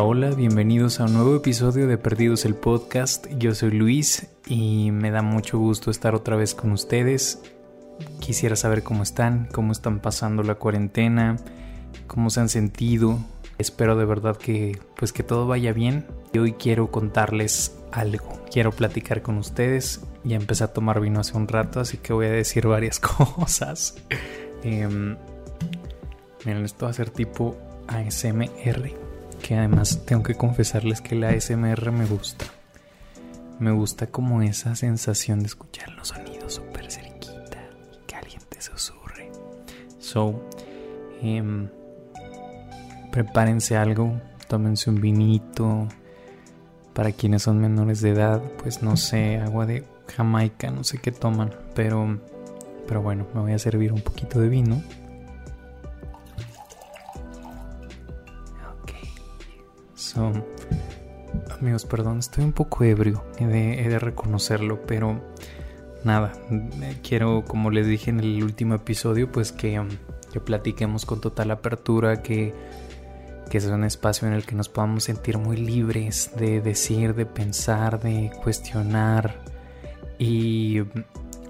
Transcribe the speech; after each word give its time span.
Hola, 0.00 0.30
bienvenidos 0.30 1.00
a 1.00 1.06
un 1.06 1.14
nuevo 1.14 1.34
episodio 1.34 1.88
de 1.88 1.98
Perdidos 1.98 2.44
el 2.44 2.54
Podcast. 2.54 3.26
Yo 3.36 3.52
soy 3.56 3.72
Luis 3.72 4.28
y 4.46 4.92
me 4.92 5.10
da 5.10 5.22
mucho 5.22 5.58
gusto 5.58 5.90
estar 5.90 6.14
otra 6.14 6.36
vez 6.36 6.54
con 6.54 6.70
ustedes. 6.70 7.42
Quisiera 8.20 8.54
saber 8.54 8.84
cómo 8.84 9.02
están, 9.02 9.48
cómo 9.52 9.72
están 9.72 9.98
pasando 9.98 10.44
la 10.44 10.54
cuarentena, 10.54 11.36
cómo 12.06 12.30
se 12.30 12.38
han 12.38 12.48
sentido. 12.48 13.18
Espero 13.58 13.96
de 13.96 14.04
verdad 14.04 14.36
que 14.36 14.78
pues 14.96 15.12
que 15.12 15.24
todo 15.24 15.48
vaya 15.48 15.72
bien. 15.72 16.06
Y 16.32 16.38
hoy 16.38 16.52
quiero 16.52 16.92
contarles 16.92 17.76
algo. 17.90 18.40
Quiero 18.52 18.70
platicar 18.70 19.20
con 19.22 19.36
ustedes. 19.36 20.02
Ya 20.22 20.36
empecé 20.36 20.62
a 20.62 20.72
tomar 20.72 21.00
vino 21.00 21.18
hace 21.18 21.36
un 21.36 21.48
rato, 21.48 21.80
así 21.80 21.96
que 21.96 22.12
voy 22.12 22.26
a 22.26 22.30
decir 22.30 22.68
varias 22.68 23.00
cosas. 23.00 23.96
Em, 24.62 25.16
miren, 26.44 26.64
esto 26.64 26.86
va 26.86 26.90
a 26.92 26.94
ser 26.94 27.10
tipo 27.10 27.56
ASMR. 27.88 29.07
Que 29.48 29.56
además 29.56 30.02
tengo 30.04 30.22
que 30.22 30.34
confesarles 30.34 31.00
que 31.00 31.14
la 31.14 31.30
ASMR 31.30 31.90
me 31.90 32.04
gusta. 32.04 32.44
Me 33.58 33.70
gusta 33.70 34.08
como 34.08 34.42
esa 34.42 34.76
sensación 34.76 35.40
de 35.40 35.46
escuchar 35.46 35.88
los 35.92 36.08
sonidos 36.08 36.56
súper 36.56 36.92
cerquita 36.92 37.56
y 37.94 38.06
que 38.06 38.14
alguien 38.14 38.42
te 38.50 38.60
susurre. 38.60 39.30
So, 40.00 40.46
em, 41.22 41.70
prepárense 43.10 43.78
algo, 43.78 44.20
tómense 44.48 44.90
un 44.90 45.00
vinito. 45.00 45.88
Para 46.92 47.12
quienes 47.12 47.44
son 47.44 47.58
menores 47.58 48.02
de 48.02 48.10
edad, 48.10 48.42
pues 48.62 48.82
no 48.82 48.98
sé, 48.98 49.38
agua 49.38 49.64
de 49.64 49.82
Jamaica, 50.14 50.70
no 50.70 50.84
sé 50.84 50.98
qué 50.98 51.10
toman, 51.10 51.54
pero, 51.74 52.20
pero 52.86 53.00
bueno, 53.00 53.26
me 53.32 53.40
voy 53.40 53.52
a 53.52 53.58
servir 53.58 53.94
un 53.94 54.02
poquito 54.02 54.40
de 54.40 54.50
vino. 54.50 54.82
Amigos, 61.60 61.84
perdón, 61.84 62.18
estoy 62.18 62.44
un 62.44 62.52
poco 62.52 62.84
ebrio, 62.84 63.24
he 63.38 63.46
de, 63.46 63.98
reconocerlo, 63.98 64.80
pero 64.86 65.20
nada, 66.04 66.32
quiero, 67.02 67.44
como 67.46 67.70
les 67.70 67.86
dije 67.86 68.10
en 68.10 68.20
el 68.20 68.42
último 68.42 68.74
episodio, 68.74 69.30
pues 69.30 69.52
que, 69.52 69.82
que 70.32 70.40
platiquemos 70.40 71.04
con 71.04 71.20
total 71.20 71.50
apertura, 71.50 72.22
que 72.22 72.54
que 73.48 73.58
es 73.58 73.66
un 73.66 73.84
espacio 73.84 74.28
en 74.28 74.34
el 74.34 74.44
que 74.44 74.54
nos 74.54 74.68
podamos 74.68 75.04
sentir 75.04 75.38
muy 75.38 75.56
libres 75.56 76.30
de 76.36 76.60
decir, 76.60 77.14
de 77.14 77.26
pensar, 77.26 78.00
de 78.00 78.30
cuestionar. 78.42 79.36
Y 80.18 80.80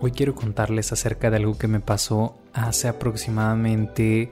hoy 0.00 0.12
quiero 0.12 0.34
contarles 0.34 0.92
acerca 0.92 1.30
de 1.30 1.36
algo 1.36 1.58
que 1.58 1.68
me 1.68 1.80
pasó 1.80 2.36
hace 2.52 2.88
aproximadamente 2.88 4.30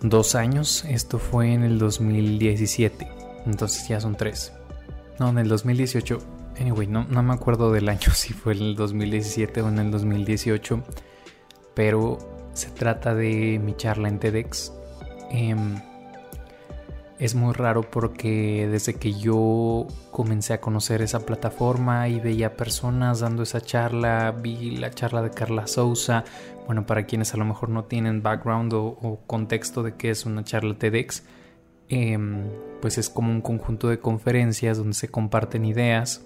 dos 0.00 0.34
años. 0.34 0.84
Esto 0.84 1.18
fue 1.18 1.52
en 1.52 1.62
el 1.62 1.78
2017. 1.78 3.08
Entonces 3.46 3.88
ya 3.88 4.00
son 4.00 4.16
tres. 4.16 4.52
No, 5.18 5.28
en 5.28 5.38
el 5.38 5.48
2018. 5.48 6.18
Anyway, 6.60 6.86
no, 6.86 7.04
no 7.04 7.22
me 7.22 7.34
acuerdo 7.34 7.72
del 7.72 7.88
año 7.88 8.10
si 8.14 8.32
fue 8.32 8.54
en 8.54 8.62
el 8.62 8.76
2017 8.76 9.62
o 9.62 9.68
en 9.68 9.78
el 9.78 9.90
2018. 9.90 10.82
Pero 11.74 12.18
se 12.52 12.70
trata 12.70 13.14
de 13.14 13.58
mi 13.58 13.76
charla 13.76 14.08
en 14.08 14.18
TEDx. 14.18 14.72
Eh, 15.30 15.56
es 17.18 17.34
muy 17.34 17.52
raro 17.52 17.82
porque 17.82 18.68
desde 18.70 18.94
que 18.94 19.12
yo 19.12 19.86
comencé 20.10 20.52
a 20.52 20.60
conocer 20.60 21.00
esa 21.00 21.20
plataforma 21.24 22.08
y 22.08 22.18
veía 22.18 22.56
personas 22.56 23.20
dando 23.20 23.44
esa 23.44 23.60
charla, 23.60 24.32
vi 24.32 24.72
la 24.72 24.90
charla 24.90 25.22
de 25.22 25.30
Carla 25.30 25.66
Sousa, 25.66 26.24
bueno, 26.66 26.86
para 26.86 27.06
quienes 27.06 27.32
a 27.34 27.36
lo 27.36 27.44
mejor 27.44 27.68
no 27.68 27.84
tienen 27.84 28.22
background 28.22 28.72
o, 28.74 29.20
contexto 29.26 29.82
de 29.82 29.94
qué 29.94 30.10
es 30.10 30.26
una 30.26 30.42
charla 30.44 30.76
TEDx, 30.76 31.24
em, 31.88 32.48
pues 32.80 32.98
es 32.98 33.08
como 33.08 33.30
un 33.30 33.40
conjunto 33.40 33.88
de 33.88 34.00
conferencias 34.00 34.78
donde 34.78 34.94
se 34.94 35.08
comparten 35.08 35.64
ideas, 35.64 36.22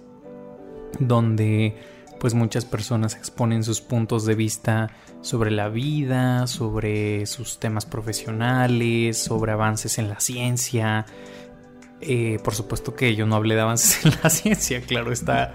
donde 1.01 1.77
pues 2.19 2.35
muchas 2.35 2.65
personas 2.65 3.15
exponen 3.15 3.65
sus 3.65 3.81
puntos 3.81 4.25
de 4.27 4.35
vista 4.35 4.91
sobre 5.21 5.51
la 5.51 5.69
vida, 5.69 6.47
sobre 6.47 7.27
sus 7.27 7.59
temas 7.59 7.87
profesionales, 7.87 9.19
sobre 9.19 9.53
avances 9.53 9.99
en 9.99 10.09
la 10.09 10.21
ciencia. 10.21 11.07
Eh, 12.01 12.39
por 12.45 12.55
supuesto 12.55 12.95
que 12.95 13.17
yo 13.17 13.27
no 13.27 13.37
hablé 13.37 13.55
de 13.55 13.61
avances 13.63 14.05
en 14.05 14.13
la 14.23 14.31
ciencia, 14.31 14.81
claro 14.81 15.13
está, 15.13 15.55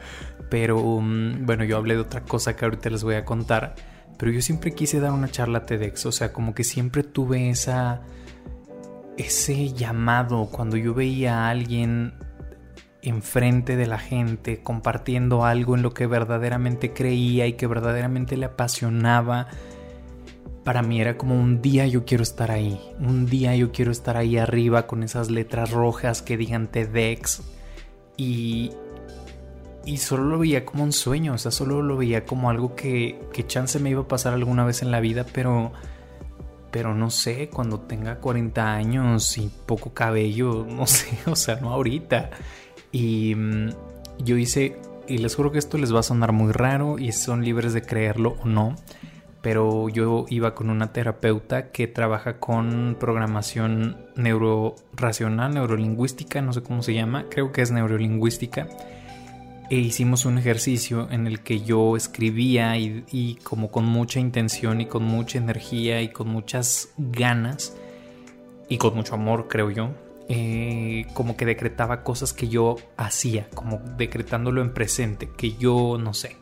pero 0.50 0.80
um, 0.80 1.46
bueno, 1.46 1.64
yo 1.64 1.78
hablé 1.78 1.96
de 1.96 2.02
otra 2.02 2.22
cosa 2.22 2.56
que 2.56 2.66
ahorita 2.66 2.90
les 2.90 3.04
voy 3.04 3.16
a 3.16 3.26
contar. 3.26 3.76
Pero 4.18 4.32
yo 4.32 4.42
siempre 4.42 4.74
quise 4.74 5.00
dar 5.00 5.12
una 5.12 5.30
charla 5.30 5.66
TEDx, 5.66 6.06
o 6.06 6.12
sea, 6.12 6.32
como 6.32 6.54
que 6.54 6.64
siempre 6.64 7.04
tuve 7.04 7.50
esa 7.50 8.02
ese 9.18 9.74
llamado 9.74 10.48
cuando 10.52 10.78
yo 10.78 10.94
veía 10.94 11.46
a 11.46 11.50
alguien 11.50 12.14
enfrente 13.04 13.76
de 13.76 13.86
la 13.86 14.00
gente, 14.00 14.62
compartiendo 14.64 15.46
algo 15.46 15.76
en 15.76 15.82
lo 15.82 15.94
que 15.94 16.08
verdaderamente 16.08 16.94
creía 16.94 17.46
y 17.48 17.54
que 17.54 17.68
verdaderamente 17.68 18.38
le 18.38 18.46
apasionaba. 18.46 19.48
Para 20.64 20.82
mí 20.82 21.02
era 21.02 21.18
como 21.18 21.40
un 21.40 21.62
día 21.62 21.86
yo 21.88 22.06
quiero 22.06 22.24
estar 22.24 22.50
ahí, 22.50 22.80
un 23.00 23.26
día 23.26 23.54
yo 23.56 23.74
quiero 23.74 23.92
estar 23.92 24.16
ahí 24.16 24.38
arriba 24.38 24.88
con 24.88 25.04
esas 25.04 25.30
letras 25.30 25.72
rojas 25.72 26.22
que 26.22 26.38
digan 26.38 26.68
TEDx 26.68 27.42
y, 28.16 28.72
y 29.86 29.98
solo 29.98 30.24
lo 30.24 30.40
veía 30.40 30.66
como 30.66 30.86
un 30.86 30.94
sueño, 30.94 31.34
o 31.34 31.38
sea, 31.38 31.52
solo 31.52 31.82
lo 31.82 31.98
veía 31.98 32.26
como 32.26 32.50
algo 32.50 32.76
que, 32.76 33.20
que 33.34 33.46
chance 33.46 33.78
me 33.80 33.90
iba 33.90 34.04
a 34.04 34.08
pasar 34.08 34.34
alguna 34.34 34.64
vez 34.64 34.82
en 34.82 34.92
la 34.92 35.02
vida, 35.02 35.26
pero, 35.34 35.74
pero 36.72 36.96
no 36.96 37.10
sé, 37.10 37.50
cuando 37.50 37.82
tenga 37.82 38.20
40 38.20 38.74
años 38.74 39.38
y 39.38 39.52
poco 39.66 39.94
cabello, 39.94 40.66
no 40.70 40.88
sé, 40.88 41.18
o 41.26 41.36
sea, 41.36 41.58
no 41.58 41.72
ahorita. 41.72 42.30
Y 42.94 43.36
mm, 43.36 43.70
yo 44.20 44.38
hice, 44.38 44.78
y 45.08 45.18
les 45.18 45.36
juro 45.36 45.52
que 45.52 45.58
esto 45.58 45.78
les 45.78 45.94
va 45.94 46.00
a 46.00 46.04
sonar 46.04 46.32
muy 46.32 46.54
raro 46.54 46.98
y 46.98 47.12
son 47.12 47.44
libres 47.44 47.74
de 47.74 47.82
creerlo 47.82 48.38
o 48.42 48.48
no, 48.48 48.76
pero 49.42 49.90
yo 49.90 50.26
iba 50.30 50.56
con 50.56 50.70
una 50.70 50.94
terapeuta 50.94 51.72
que 51.72 51.88
trabaja 51.88 52.40
con 52.40 52.96
programación 52.98 53.98
neuroracional, 54.16 55.56
neurolingüística, 55.56 56.42
no 56.42 56.54
sé 56.54 56.64
cómo 56.64 56.82
se 56.82 56.94
llama, 56.94 57.26
creo 57.30 57.52
que 57.52 57.62
es 57.62 57.72
neurolingüística. 57.72 58.70
E 59.70 59.78
hicimos 59.78 60.26
un 60.26 60.38
ejercicio 60.38 61.10
en 61.10 61.26
el 61.26 61.40
que 61.40 61.62
yo 61.62 61.98
escribía 61.98 62.78
y, 62.78 63.06
y 63.12 63.36
como 63.36 63.72
con 63.72 63.86
mucha 63.86 64.20
intención 64.20 64.82
y 64.82 64.86
con 64.86 65.04
mucha 65.04 65.40
energía 65.40 66.02
y 66.02 66.10
con 66.10 66.30
muchas 66.30 66.90
ganas 66.98 67.76
y 68.70 68.78
con 68.78 68.96
mucho 68.96 69.16
amor, 69.16 69.48
creo 69.48 69.72
yo, 69.72 69.90
eh, 70.30 71.06
como 71.14 71.36
que 71.36 71.46
decretaba 71.46 72.04
cosas 72.04 72.34
que 72.34 72.48
yo 72.48 72.76
hacía, 72.98 73.50
como 73.54 73.80
decretándolo 73.98 74.62
en 74.62 74.74
presente, 74.74 75.30
que 75.36 75.54
yo 75.58 75.98
no 76.00 76.14
sé, 76.14 76.38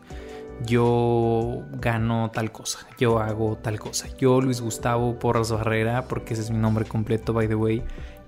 yo 0.66 1.64
gano 1.72 2.30
tal 2.32 2.52
cosa, 2.52 2.80
yo 3.00 3.20
hago 3.20 3.58
tal 3.58 3.80
cosa, 3.80 4.08
yo 4.18 4.42
Luis 4.42 4.62
Gustavo 4.62 5.18
Porras 5.18 5.52
Barrera, 5.52 6.04
porque 6.08 6.34
ese 6.34 6.44
es 6.44 6.52
mi 6.52 6.58
nombre 6.58 6.86
completo, 6.86 7.34
by 7.34 7.48
the 7.48 7.56
way, 7.56 7.84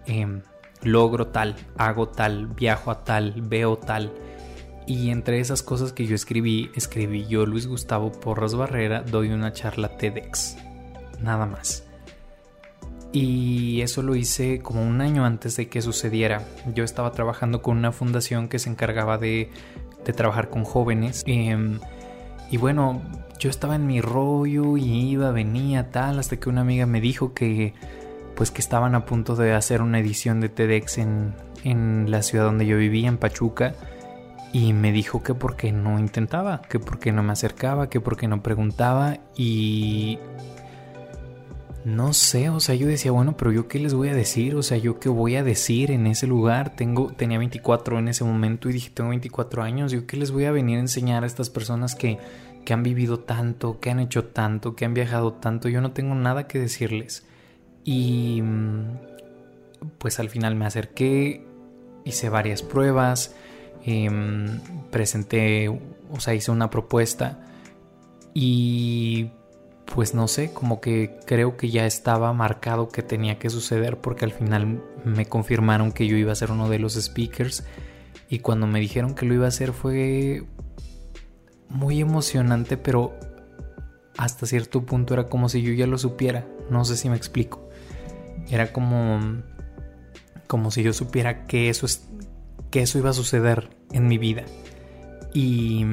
em, 0.07 0.41
logro 0.81 1.27
tal, 1.27 1.55
hago 1.77 2.09
tal, 2.09 2.47
viajo 2.47 2.91
a 2.91 3.03
tal, 3.03 3.33
veo 3.41 3.77
tal. 3.77 4.11
Y 4.85 5.11
entre 5.11 5.39
esas 5.39 5.63
cosas 5.63 5.93
que 5.93 6.05
yo 6.05 6.15
escribí, 6.15 6.69
escribí 6.75 7.25
yo, 7.25 7.45
Luis 7.45 7.67
Gustavo 7.67 8.11
Porras 8.11 8.53
Barrera, 8.55 9.01
doy 9.01 9.29
una 9.29 9.53
charla 9.53 9.95
TEDx. 9.97 10.57
Nada 11.21 11.45
más. 11.45 11.85
Y 13.13 13.81
eso 13.81 14.01
lo 14.01 14.16
hice 14.16 14.59
como 14.59 14.81
un 14.81 15.00
año 15.00 15.24
antes 15.24 15.56
de 15.56 15.69
que 15.69 15.84
sucediera. 15.84 16.41
Yo 16.74 16.84
estaba 16.84 17.12
trabajando 17.12 17.62
con 17.62 17.78
una 17.78 17.91
fundación 17.91 18.50
que 18.50 18.57
se 18.57 18.72
encargaba 18.72 19.19
de, 19.19 19.51
trabajar 20.16 20.50
con 20.50 20.63
jóvenes. 20.63 21.24
Em, 21.28 21.80
y 22.50 22.57
bueno, 22.57 23.04
yo 23.39 23.51
estaba 23.51 23.75
en 23.75 23.86
mi 23.86 24.01
rollo 24.01 24.77
y 24.77 25.12
iba, 25.12 25.31
venía, 25.31 25.92
tal, 25.92 26.18
hasta 26.18 26.38
que 26.38 26.50
una 26.50 26.62
amiga 26.62 26.88
me 26.88 27.01
dijo 27.01 27.33
que 27.33 27.74
pues 28.36 28.50
que 28.50 28.62
estaban 28.62 28.95
a 28.95 29.06
punto 29.06 29.36
de 29.36 29.54
hacer 29.54 29.83
una 29.83 30.00
edición 30.00 30.42
de 30.42 30.50
TEDx 30.50 30.98
en, 30.98 31.36
en 31.63 32.09
la 32.09 32.24
ciudad 32.24 32.45
donde 32.45 32.66
yo 32.66 32.77
vivía, 32.77 33.07
en 33.07 33.18
Pachuca. 33.18 33.75
Y 34.54 34.74
me 34.74 34.92
dijo 34.92 35.21
que 35.21 35.36
porque 35.36 35.71
no 35.71 36.00
intentaba, 36.00 36.62
que 36.63 36.80
porque 36.80 37.12
no 37.12 37.21
me 37.21 37.33
acercaba, 37.33 37.89
que 37.89 38.00
porque 38.01 38.27
no 38.27 38.42
preguntaba. 38.42 39.19
Y 39.36 40.18
no 41.85 42.13
sé, 42.13 42.50
o 42.50 42.59
sea, 42.62 42.75
yo 42.75 42.88
decía, 42.88 43.12
bueno, 43.12 43.35
pero 43.35 43.51
yo 43.51 43.68
qué 43.68 43.77
les 43.77 43.94
voy 43.94 44.07
a 44.07 44.15
decir, 44.15 44.56
o 44.56 44.63
sea, 44.63 44.77
yo 44.77 45.00
qué 45.00 45.09
voy 45.09 45.35
a 45.35 45.44
decir 45.44 45.91
en 45.91 46.07
ese 46.07 46.27
lugar. 46.27 46.75
Tengo, 46.75 47.12
tenía 47.12 47.38
24 47.38 48.00
en 48.00 48.07
ese 48.07 48.24
momento 48.24 48.69
y 48.69 48.74
dije, 48.74 48.89
tengo 48.94 49.09
24 49.09 49.63
años, 49.63 49.91
yo 49.91 50.07
qué 50.07 50.15
les 50.15 50.31
voy 50.31 50.45
a 50.45 50.51
venir 50.51 50.77
a 50.77 50.81
enseñar 50.81 51.24
a 51.24 51.27
estas 51.27 51.50
personas 51.50 51.95
que, 51.95 52.19
que 52.63 52.74
han 52.74 52.83
vivido 52.83 53.19
tanto, 53.19 53.80
que 53.81 53.89
han 53.89 54.00
hecho 54.00 54.25
tanto, 54.25 54.75
que 54.75 54.85
han 54.85 54.94
viajado 54.94 55.33
tanto. 55.33 55.68
Yo 55.68 55.81
no 55.81 55.91
tengo 55.91 56.15
nada 56.15 56.47
que 56.47 56.59
decirles. 56.59 57.25
Y 57.83 58.41
mm, 58.41 58.85
pues 59.97 60.19
al 60.19 60.30
final 60.30 60.56
me 60.56 60.65
acerqué, 60.65 61.45
hice 62.06 62.30
varias 62.30 62.62
pruebas, 62.62 63.35
em, 63.83 64.59
presenté, 64.89 65.68
o 65.68 66.19
sea, 66.19 66.33
hice 66.33 66.51
una 66.51 66.69
propuesta 66.69 67.39
y 68.33 69.31
pues 69.85 70.13
no 70.13 70.27
sé, 70.27 70.53
como 70.53 70.81
que 70.81 71.19
creo 71.25 71.57
que 71.57 71.69
ya 71.69 71.85
estaba 71.85 72.33
marcado 72.33 72.89
que 72.89 73.03
tenía 73.03 73.38
que 73.38 73.50
suceder 73.50 73.97
porque 73.97 74.25
al 74.25 74.31
final 74.31 74.81
me 75.03 75.25
confirmaron 75.25 75.91
que 75.91 76.07
yo 76.07 76.18
iba 76.18 76.31
a 76.31 76.35
ser 76.35 76.51
uno 76.51 76.69
de 76.69 76.80
los 76.80 76.94
speakers 76.94 77.63
y 78.30 78.39
cuando 78.39 78.65
me 78.65 78.80
dijeron 78.80 79.13
que 79.13 79.25
lo 79.25 79.33
iba 79.33 79.45
a 79.45 79.50
hacer 79.50 79.74
fue 79.74 80.44
muy 81.69 82.01
emocionante, 82.01 82.77
pero 82.77 83.13
hasta 84.18 84.45
cierto 84.45 84.83
punto 84.85 85.13
era 85.13 85.27
como 85.27 85.50
si 85.50 85.62
yo 85.62 85.74
ya 85.74 85.88
lo 85.88 85.97
supiera, 85.97 86.47
no 86.69 86.85
sé 86.85 86.97
si 86.97 87.09
me 87.09 87.18
explico. 87.18 87.69
Era 88.50 88.71
como 88.71 89.19
como 90.47 90.69
si 90.69 90.83
yo 90.83 90.94
supiera 90.94 91.45
que 91.45 91.69
eso 91.69 91.85
es 91.85 92.07
que 92.69 92.81
eso 92.81 92.97
iba 92.97 93.09
a 93.09 93.13
suceder 93.13 93.69
en 93.91 94.07
mi 94.07 94.18
vida. 94.18 94.44
Y 95.33 95.85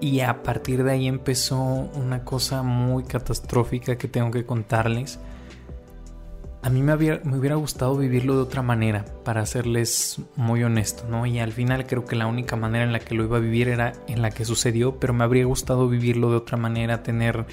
y 0.00 0.20
a 0.20 0.42
partir 0.42 0.84
de 0.84 0.92
ahí 0.92 1.08
empezó 1.08 1.58
una 1.58 2.24
cosa 2.24 2.62
muy 2.62 3.04
catastrófica 3.04 3.96
que 3.96 4.08
tengo 4.08 4.30
que 4.30 4.44
contarles. 4.44 5.18
A 6.62 6.70
mí 6.70 6.82
me, 6.82 6.94
hubiera 6.94 7.54
gustado 7.54 7.96
vivirlo 7.96 8.34
de 8.34 8.42
otra 8.42 8.62
manera, 8.62 9.04
para 9.24 9.46
serles 9.46 10.20
muy 10.36 10.64
honesto, 10.64 11.04
¿no? 11.08 11.24
Y 11.24 11.38
al 11.38 11.52
final 11.52 11.86
creo 11.86 12.04
que 12.04 12.16
la 12.16 12.26
única 12.26 12.56
manera 12.56 12.84
en 12.84 12.92
la 12.92 12.98
que 12.98 13.14
lo 13.14 13.24
iba 13.24 13.36
a 13.36 13.40
vivir 13.40 13.68
era 13.68 13.92
en 14.08 14.22
la 14.22 14.30
que 14.30 14.44
sucedió, 14.44 14.98
pero 14.98 15.14
me 15.14 15.24
habría 15.24 15.44
gustado 15.44 15.88
vivirlo 15.88 16.30
de 16.30 16.36
otra 16.36 16.56
manera, 16.56 17.02
tener 17.02 17.46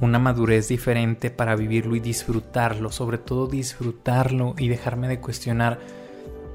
una 0.00 0.18
madurez 0.18 0.68
diferente 0.68 1.30
para 1.30 1.54
vivirlo 1.54 1.94
y 1.94 2.00
disfrutarlo, 2.00 2.90
sobre 2.90 3.18
todo 3.18 3.46
disfrutarlo 3.46 4.54
y 4.56 4.68
dejarme 4.68 5.08
de 5.08 5.20
cuestionar 5.20 5.78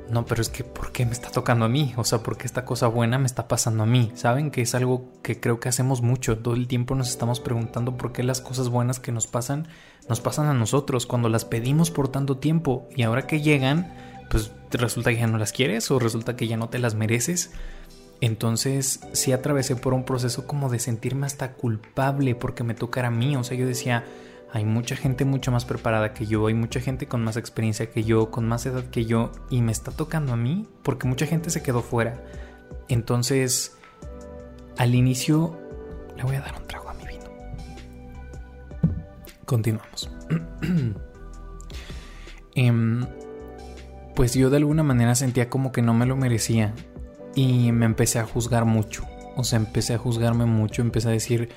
no, 0.09 0.25
pero 0.25 0.41
es 0.41 0.49
que 0.49 0.63
¿por 0.63 0.91
qué 0.91 1.05
me 1.05 1.11
está 1.11 1.29
tocando 1.31 1.65
a 1.65 1.69
mí? 1.69 1.93
O 1.97 2.03
sea, 2.03 2.19
¿por 2.19 2.37
qué 2.37 2.45
esta 2.45 2.65
cosa 2.65 2.87
buena 2.87 3.17
me 3.17 3.25
está 3.25 3.47
pasando 3.47 3.83
a 3.83 3.85
mí? 3.85 4.11
¿Saben? 4.15 4.51
Que 4.51 4.61
es 4.61 4.75
algo 4.75 5.11
que 5.23 5.39
creo 5.39 5.59
que 5.59 5.69
hacemos 5.69 6.01
mucho. 6.01 6.37
Todo 6.37 6.53
el 6.53 6.67
tiempo 6.67 6.95
nos 6.95 7.09
estamos 7.09 7.39
preguntando 7.39 7.97
por 7.97 8.11
qué 8.11 8.23
las 8.23 8.41
cosas 8.41 8.69
buenas 8.69 8.99
que 8.99 9.11
nos 9.11 9.27
pasan 9.27 9.67
nos 10.07 10.21
pasan 10.21 10.47
a 10.47 10.53
nosotros 10.53 11.05
cuando 11.05 11.29
las 11.29 11.45
pedimos 11.45 11.89
por 11.91 12.09
tanto 12.09 12.37
tiempo 12.37 12.87
y 12.95 13.03
ahora 13.03 13.25
que 13.25 13.41
llegan, 13.41 13.91
pues 14.29 14.51
resulta 14.71 15.09
que 15.11 15.17
ya 15.17 15.27
no 15.27 15.37
las 15.37 15.51
quieres 15.51 15.89
o 15.89 15.99
resulta 15.99 16.35
que 16.35 16.47
ya 16.47 16.57
no 16.57 16.69
te 16.69 16.79
las 16.79 16.95
mereces. 16.95 17.51
Entonces 18.21 19.01
sí 19.13 19.31
atravesé 19.31 19.75
por 19.75 19.93
un 19.93 20.05
proceso 20.05 20.45
como 20.45 20.69
de 20.69 20.79
sentirme 20.79 21.25
hasta 21.25 21.53
culpable 21.53 22.35
porque 22.35 22.63
me 22.63 22.75
tocara 22.75 23.07
a 23.07 23.11
mí. 23.11 23.35
O 23.35 23.43
sea, 23.43 23.57
yo 23.57 23.65
decía, 23.65 24.05
hay 24.55 24.63
mucha 24.63 24.95
gente 24.95 25.25
mucho 25.25 25.51
más 25.51 25.65
preparada 25.65 26.13
que 26.13 26.27
yo, 26.27 26.47
hay 26.47 26.53
mucha 26.53 26.79
gente 26.79 27.07
con 27.07 27.21
más 27.21 27.35
experiencia 27.35 27.91
que 27.91 28.05
yo, 28.05 28.31
con 28.31 28.47
más 28.47 28.65
edad 28.65 28.85
que 28.85 29.03
yo, 29.03 29.33
y 29.49 29.61
me 29.61 29.73
está 29.73 29.91
tocando 29.91 30.31
a 30.31 30.37
mí 30.37 30.65
porque 30.81 31.09
mucha 31.09 31.25
gente 31.25 31.49
se 31.49 31.61
quedó 31.61 31.81
fuera. 31.81 32.23
Entonces, 32.87 33.75
al 34.77 34.95
inicio, 34.95 35.59
le 36.15 36.23
voy 36.23 36.37
a 36.37 36.39
dar 36.39 36.55
un 36.57 36.65
trago 36.67 36.87
a 36.87 36.93
mi 36.93 37.05
vino. 37.05 37.25
Continuamos. 39.43 40.09
Em, 42.55 43.05
pues 44.15 44.35
yo 44.35 44.49
de 44.49 44.55
alguna 44.55 44.83
manera 44.83 45.15
sentía 45.15 45.49
como 45.49 45.73
que 45.73 45.81
no 45.81 45.93
me 45.93 46.05
lo 46.05 46.15
merecía 46.15 46.73
y 47.35 47.73
me 47.73 47.85
empecé 47.85 48.19
a 48.19 48.25
juzgar 48.25 48.63
mucho. 48.63 49.03
O 49.35 49.43
sea, 49.43 49.59
empecé 49.59 49.95
a 49.95 49.97
juzgarme 49.97 50.45
mucho, 50.45 50.81
empecé 50.81 51.09
a 51.09 51.11
decir, 51.11 51.49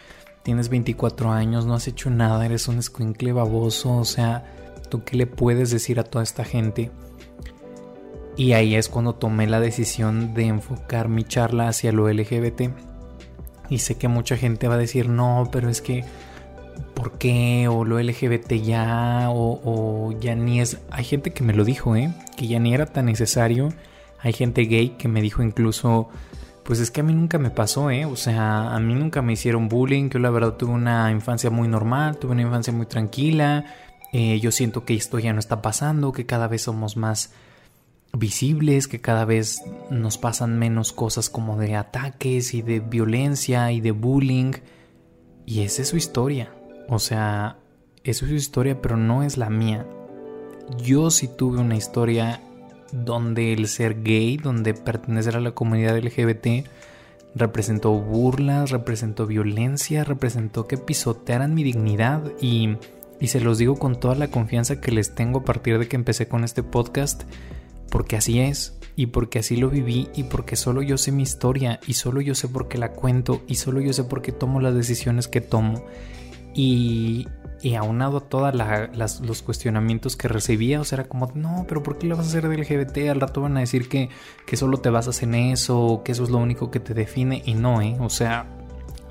tienes 0.48 0.70
24 0.70 1.30
años, 1.30 1.66
no 1.66 1.74
has 1.74 1.88
hecho 1.88 2.08
nada, 2.08 2.46
eres 2.46 2.68
un 2.68 2.78
escuincle 2.78 3.34
baboso, 3.34 3.98
o 3.98 4.06
sea, 4.06 4.46
¿tú 4.88 5.04
qué 5.04 5.18
le 5.18 5.26
puedes 5.26 5.70
decir 5.70 6.00
a 6.00 6.04
toda 6.04 6.24
esta 6.24 6.42
gente? 6.42 6.90
Y 8.34 8.54
ahí 8.54 8.74
es 8.74 8.88
cuando 8.88 9.14
tomé 9.14 9.46
la 9.46 9.60
decisión 9.60 10.32
de 10.32 10.46
enfocar 10.46 11.10
mi 11.10 11.24
charla 11.24 11.68
hacia 11.68 11.92
lo 11.92 12.10
LGBT. 12.10 12.70
Y 13.68 13.80
sé 13.80 13.98
que 13.98 14.08
mucha 14.08 14.38
gente 14.38 14.68
va 14.68 14.76
a 14.76 14.78
decir, 14.78 15.10
no, 15.10 15.50
pero 15.52 15.68
es 15.68 15.82
que, 15.82 16.06
¿por 16.94 17.18
qué? 17.18 17.68
O 17.68 17.84
lo 17.84 18.00
LGBT 18.00 18.52
ya, 18.54 19.28
o, 19.28 19.60
o 19.62 20.18
ya 20.18 20.34
ni 20.34 20.62
es... 20.62 20.78
Hay 20.90 21.04
gente 21.04 21.34
que 21.34 21.44
me 21.44 21.52
lo 21.52 21.66
dijo, 21.66 21.94
¿eh? 21.94 22.10
Que 22.38 22.46
ya 22.46 22.58
ni 22.58 22.72
era 22.72 22.86
tan 22.86 23.04
necesario. 23.04 23.68
Hay 24.18 24.32
gente 24.32 24.62
gay 24.62 24.96
que 24.96 25.08
me 25.08 25.20
dijo 25.20 25.42
incluso, 25.42 26.08
pues 26.68 26.80
es 26.80 26.90
que 26.90 27.00
a 27.00 27.02
mí 27.02 27.14
nunca 27.14 27.38
me 27.38 27.48
pasó, 27.48 27.90
¿eh? 27.90 28.04
O 28.04 28.14
sea, 28.14 28.74
a 28.74 28.78
mí 28.78 28.94
nunca 28.94 29.22
me 29.22 29.32
hicieron 29.32 29.70
bullying. 29.70 30.10
Yo 30.10 30.18
la 30.18 30.28
verdad 30.28 30.58
tuve 30.58 30.72
una 30.72 31.10
infancia 31.10 31.48
muy 31.48 31.66
normal, 31.66 32.18
tuve 32.18 32.32
una 32.32 32.42
infancia 32.42 32.74
muy 32.74 32.84
tranquila. 32.84 33.64
Eh, 34.12 34.38
yo 34.40 34.52
siento 34.52 34.84
que 34.84 34.92
esto 34.94 35.18
ya 35.18 35.32
no 35.32 35.38
está 35.38 35.62
pasando, 35.62 36.12
que 36.12 36.26
cada 36.26 36.46
vez 36.46 36.60
somos 36.60 36.98
más 36.98 37.32
visibles, 38.12 38.86
que 38.86 39.00
cada 39.00 39.24
vez 39.24 39.62
nos 39.88 40.18
pasan 40.18 40.58
menos 40.58 40.92
cosas 40.92 41.30
como 41.30 41.56
de 41.56 41.74
ataques 41.74 42.52
y 42.52 42.60
de 42.60 42.80
violencia 42.80 43.72
y 43.72 43.80
de 43.80 43.92
bullying. 43.92 44.52
Y 45.46 45.62
esa 45.62 45.80
es 45.80 45.88
su 45.88 45.96
historia. 45.96 46.52
O 46.90 46.98
sea, 46.98 47.56
esa 48.04 48.26
es 48.26 48.30
su 48.30 48.36
historia, 48.36 48.82
pero 48.82 48.98
no 48.98 49.22
es 49.22 49.38
la 49.38 49.48
mía. 49.48 49.86
Yo 50.76 51.10
sí 51.10 51.28
tuve 51.28 51.60
una 51.60 51.76
historia 51.76 52.42
donde 52.92 53.52
el 53.52 53.68
ser 53.68 54.02
gay, 54.02 54.36
donde 54.36 54.74
pertenecer 54.74 55.36
a 55.36 55.40
la 55.40 55.52
comunidad 55.52 55.98
LGBT, 55.98 56.66
representó 57.34 57.92
burlas, 57.92 58.70
representó 58.70 59.26
violencia, 59.26 60.04
representó 60.04 60.66
que 60.66 60.78
pisotearan 60.78 61.54
mi 61.54 61.62
dignidad. 61.62 62.32
Y, 62.40 62.76
y 63.20 63.28
se 63.28 63.40
los 63.40 63.58
digo 63.58 63.76
con 63.76 63.98
toda 63.98 64.14
la 64.14 64.28
confianza 64.28 64.80
que 64.80 64.92
les 64.92 65.14
tengo 65.14 65.40
a 65.40 65.44
partir 65.44 65.78
de 65.78 65.88
que 65.88 65.96
empecé 65.96 66.28
con 66.28 66.44
este 66.44 66.62
podcast, 66.62 67.24
porque 67.90 68.16
así 68.16 68.40
es 68.40 68.78
y 68.98 69.06
porque 69.06 69.38
así 69.38 69.56
lo 69.56 69.70
viví 69.70 70.08
y 70.16 70.24
porque 70.24 70.56
solo 70.56 70.82
yo 70.82 70.98
sé 70.98 71.12
mi 71.12 71.22
historia 71.22 71.78
y 71.86 71.94
solo 71.94 72.20
yo 72.20 72.34
sé 72.34 72.48
por 72.48 72.66
qué 72.66 72.78
la 72.78 72.90
cuento 72.90 73.42
y 73.46 73.54
solo 73.54 73.80
yo 73.80 73.92
sé 73.92 74.02
por 74.02 74.22
qué 74.22 74.32
tomo 74.32 74.60
las 74.60 74.74
decisiones 74.74 75.28
que 75.28 75.40
tomo. 75.40 75.84
Y, 76.52 77.28
y 77.60 77.74
aunado 77.74 78.18
a 78.18 78.20
todos 78.20 78.54
los 79.20 79.42
cuestionamientos 79.42 80.16
que 80.16 80.28
recibía, 80.28 80.80
o 80.80 80.84
sea, 80.84 81.00
era 81.00 81.08
como, 81.08 81.30
no, 81.34 81.64
pero 81.68 81.82
¿por 81.82 81.98
qué 81.98 82.06
le 82.06 82.14
vas 82.14 82.26
a 82.26 82.28
hacer 82.28 82.48
del 82.48 82.60
LGBT? 82.60 83.10
Al 83.10 83.20
rato 83.20 83.40
van 83.40 83.56
a 83.56 83.60
decir 83.60 83.88
que, 83.88 84.10
que 84.46 84.56
solo 84.56 84.78
te 84.78 84.90
basas 84.90 85.22
en 85.22 85.34
eso, 85.34 86.02
que 86.04 86.12
eso 86.12 86.24
es 86.24 86.30
lo 86.30 86.38
único 86.38 86.70
que 86.70 86.80
te 86.80 86.94
define, 86.94 87.42
y 87.44 87.54
no, 87.54 87.82
¿eh? 87.82 87.96
O 88.00 88.10
sea, 88.10 88.46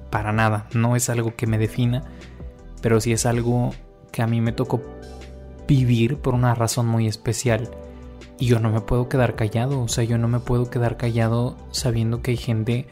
para 0.09 0.31
nada, 0.31 0.67
no 0.73 0.95
es 0.95 1.09
algo 1.09 1.35
que 1.35 1.47
me 1.47 1.57
defina, 1.57 2.03
pero 2.81 3.01
sí 3.01 3.11
es 3.11 3.25
algo 3.25 3.71
que 4.11 4.21
a 4.21 4.27
mí 4.27 4.39
me 4.39 4.53
tocó 4.53 4.81
vivir 5.67 6.17
por 6.17 6.33
una 6.33 6.55
razón 6.55 6.87
muy 6.87 7.07
especial. 7.07 7.69
Y 8.39 8.45
yo 8.45 8.59
no 8.59 8.69
me 8.69 8.81
puedo 8.81 9.09
quedar 9.09 9.35
callado, 9.35 9.81
o 9.81 9.87
sea, 9.87 10.03
yo 10.03 10.17
no 10.17 10.27
me 10.27 10.39
puedo 10.39 10.69
quedar 10.69 10.95
callado 10.95 11.57
sabiendo 11.71 12.21
que 12.21 12.31
hay 12.31 12.37
gente 12.37 12.87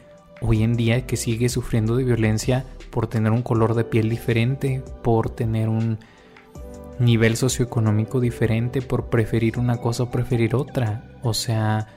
hoy 0.46 0.62
en 0.62 0.76
día 0.76 1.06
que 1.06 1.16
sigue 1.16 1.48
sufriendo 1.48 1.96
de 1.96 2.04
violencia 2.04 2.64
por 2.90 3.06
tener 3.06 3.32
un 3.32 3.42
color 3.42 3.74
de 3.74 3.84
piel 3.84 4.08
diferente, 4.08 4.82
por 5.02 5.30
tener 5.30 5.68
un 5.68 5.98
nivel 6.98 7.36
socioeconómico 7.36 8.20
diferente, 8.20 8.82
por 8.82 9.06
preferir 9.06 9.58
una 9.58 9.76
cosa 9.78 10.04
o 10.04 10.10
preferir 10.10 10.54
otra, 10.54 11.04
o 11.22 11.34
sea, 11.34 11.88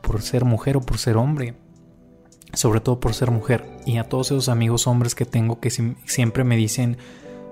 por 0.00 0.22
ser 0.22 0.44
mujer 0.44 0.76
o 0.76 0.80
por 0.80 0.98
ser 0.98 1.16
hombre, 1.16 1.54
sobre 2.52 2.80
todo 2.80 3.00
por 3.00 3.14
ser 3.14 3.30
mujer. 3.30 3.66
Y 3.84 3.98
a 3.98 4.04
todos 4.04 4.28
esos 4.28 4.48
amigos 4.48 4.86
hombres 4.86 5.14
que 5.14 5.24
tengo 5.24 5.60
que 5.60 5.70
siempre 5.70 6.44
me 6.44 6.56
dicen, 6.56 6.96